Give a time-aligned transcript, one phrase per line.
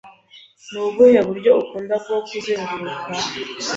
[0.71, 3.07] Nubuhe buryo ukunda bwo kuzenguruka?